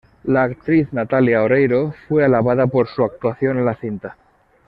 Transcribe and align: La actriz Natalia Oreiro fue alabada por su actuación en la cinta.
La 0.23 0.41
actriz 0.41 0.91
Natalia 0.93 1.43
Oreiro 1.43 1.93
fue 2.07 2.25
alabada 2.25 2.65
por 2.65 2.87
su 2.87 3.03
actuación 3.03 3.59
en 3.59 3.65
la 3.65 3.75
cinta. 3.75 4.17